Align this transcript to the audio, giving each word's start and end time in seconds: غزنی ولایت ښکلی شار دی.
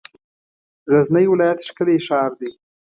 غزنی 0.91 1.25
ولایت 1.29 1.59
ښکلی 1.67 1.97
شار 2.07 2.31
دی. 2.39 2.49